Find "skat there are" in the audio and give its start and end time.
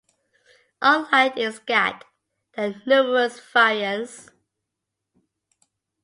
1.53-2.81